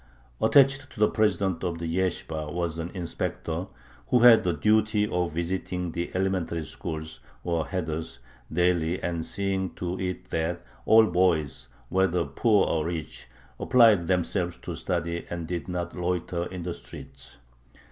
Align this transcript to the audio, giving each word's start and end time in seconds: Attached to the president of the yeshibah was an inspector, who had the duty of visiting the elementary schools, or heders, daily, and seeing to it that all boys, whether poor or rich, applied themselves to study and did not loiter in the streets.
Attached 0.41 0.89
to 0.89 0.99
the 0.99 1.07
president 1.07 1.63
of 1.63 1.77
the 1.77 1.85
yeshibah 1.85 2.51
was 2.51 2.79
an 2.79 2.89
inspector, 2.95 3.67
who 4.07 4.17
had 4.21 4.43
the 4.43 4.51
duty 4.53 5.07
of 5.07 5.31
visiting 5.33 5.91
the 5.91 6.09
elementary 6.15 6.65
schools, 6.65 7.19
or 7.43 7.67
heders, 7.67 8.17
daily, 8.51 8.99
and 9.03 9.23
seeing 9.27 9.75
to 9.75 9.99
it 9.99 10.31
that 10.31 10.65
all 10.87 11.05
boys, 11.05 11.67
whether 11.89 12.25
poor 12.25 12.65
or 12.65 12.85
rich, 12.87 13.27
applied 13.59 14.07
themselves 14.07 14.57
to 14.57 14.75
study 14.75 15.23
and 15.29 15.45
did 15.47 15.67
not 15.67 15.95
loiter 15.95 16.47
in 16.47 16.63
the 16.63 16.73
streets. 16.73 17.37